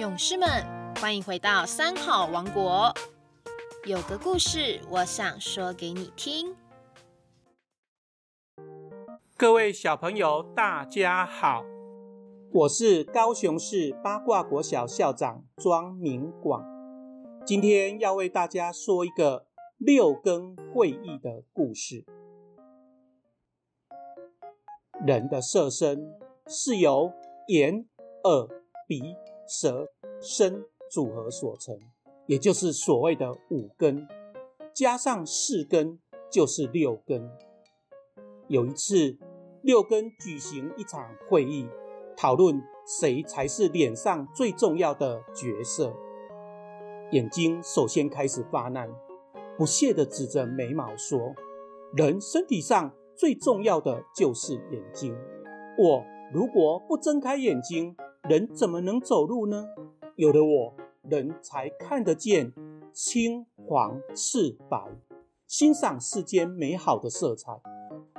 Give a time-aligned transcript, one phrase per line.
[0.00, 0.48] 勇士们，
[0.98, 2.90] 欢迎回到三好王国。
[3.84, 6.56] 有个故事，我想说给你听。
[9.36, 11.62] 各位小朋友，大家好，
[12.50, 16.64] 我是高雄市八卦国小校长庄明广，
[17.44, 22.06] 今天要为大家说一个六根会议的故事。
[25.04, 27.12] 人的色身是由
[27.48, 27.86] 眼、
[28.24, 28.48] 耳、
[28.86, 29.14] 鼻、
[29.50, 29.90] 舌、
[30.20, 31.76] 身组合所成，
[32.26, 34.06] 也就是所谓的五根，
[34.72, 35.98] 加上四根
[36.30, 37.28] 就是六根。
[38.46, 39.18] 有一次，
[39.62, 41.68] 六根举行一场会议，
[42.16, 45.92] 讨论谁才是脸上最重要的角色。
[47.10, 48.88] 眼睛首先开始发难，
[49.58, 51.34] 不屑地指着眉毛说
[51.96, 55.16] ：“人身体上最重要的就是眼睛。
[55.76, 57.96] 我如果不睁开眼睛，
[58.30, 59.66] 人怎么能走路呢？
[60.14, 62.52] 有了我，人才看得见
[62.92, 64.80] 青、黄、赤、白，
[65.48, 67.50] 欣赏世间美好的色彩。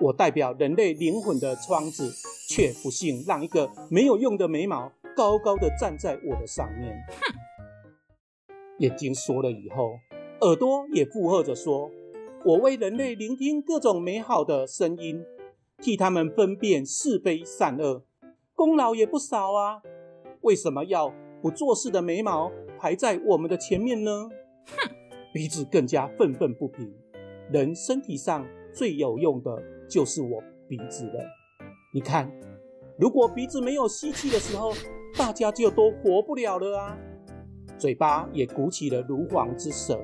[0.00, 2.10] 我代表人类灵魂的窗子，
[2.48, 6.92] 却不幸让一个没有用的眉毛高高的站在我的上面。
[7.06, 8.58] 哼！
[8.80, 10.00] 眼睛说了以后，
[10.40, 11.88] 耳朵也附和着说
[12.44, 15.24] ：“我为人类聆听各种美好的声音，
[15.80, 18.02] 替他们分辨是非善恶，
[18.56, 19.80] 功劳也不少啊。
[20.42, 24.28] 为什么要不做事的眉毛排在我们的前面呢？”
[24.66, 24.90] 哼！
[25.32, 26.92] 鼻子更加愤愤不平。
[27.52, 31.24] 人身体上最有用的就是我鼻子了。
[31.92, 32.30] 你看，
[32.98, 34.72] 如果鼻子没有吸气的时候，
[35.18, 36.96] 大家就都活不了了啊。
[37.78, 40.00] 嘴巴也鼓起了如簧之舌。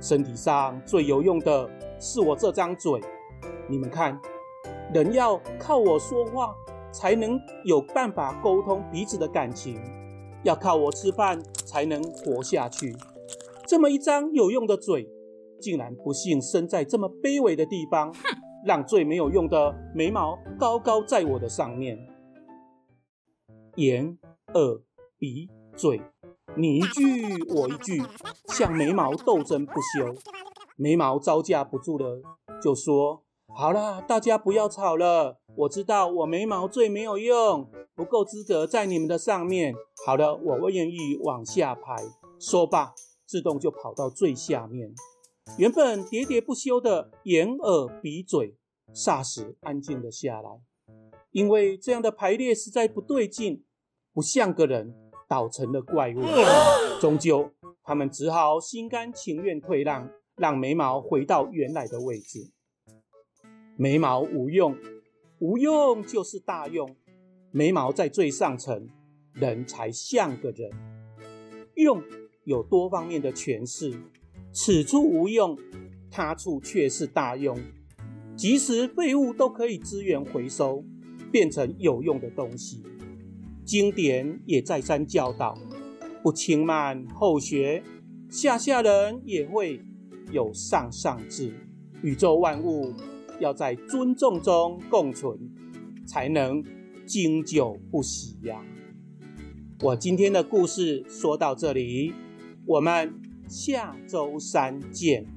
[0.00, 3.00] 身体上最有用的是我这张嘴。
[3.68, 4.18] 你们看，
[4.92, 6.54] 人要靠我说话
[6.96, 9.78] 才能有办法沟通彼此的感情，
[10.42, 12.96] 要靠我吃饭才能活下去。
[13.66, 15.08] 这么一张有用的嘴。
[15.58, 18.14] 竟然不幸生在这么卑微的地方，
[18.66, 21.98] 让最没有用的眉毛高高在我的上面。
[23.76, 24.18] 眼、
[24.52, 24.82] 耳、
[25.18, 26.02] 鼻、嘴，
[26.58, 28.02] 你一句我一句，
[28.48, 30.14] 像眉毛斗争不休。
[30.76, 32.20] 眉毛招架不住了，
[32.62, 33.22] 就说
[33.58, 35.38] ：“好啦，大家不要吵了。
[35.56, 39.74] 我知道我眉毛最没有用，不够资格在你们的上面。
[40.04, 41.96] 好了，我愿意往下排。”
[42.38, 42.92] 说罢，
[43.24, 44.92] 自动就跑到最下面。
[45.56, 48.58] 原本喋喋不休的眼、耳、鼻、嘴，
[48.94, 50.50] 霎时安静了下来，
[51.30, 53.64] 因为这样的排列实在不对劲，
[54.12, 54.94] 不像个人，
[55.26, 56.20] 倒成了怪物。
[57.00, 57.50] 终究，
[57.82, 62.52] 他们只好心甘情愿退让，让眉毛回到原来的位置。
[63.76, 64.74] 眉毛无用，
[65.38, 66.96] 无用就是大用。
[67.50, 68.88] 眉毛在最上层，
[69.34, 70.70] 人才像个人。
[71.74, 72.02] 用
[72.44, 73.94] 有多方面的诠释。
[74.50, 75.58] 此处无用，
[76.10, 77.58] 他处却是大用。
[78.34, 80.82] 即使废物都可以资源回收，
[81.30, 82.82] 变成有用的东西。
[83.64, 85.58] 经典也再三教导：
[86.22, 87.82] 不轻慢后学，
[88.30, 89.82] 下下人也会
[90.32, 91.52] 有上上智。
[92.02, 92.94] 宇宙万物
[93.40, 95.38] 要在尊重中共存，
[96.06, 96.62] 才能
[97.06, 98.64] 经久不息呀。
[99.82, 102.12] 我今天的故事说到这里，
[102.66, 103.20] 我们。
[103.48, 105.35] 下周三见。